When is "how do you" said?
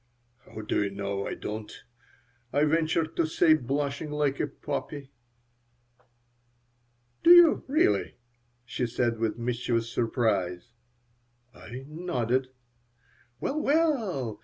0.49-0.89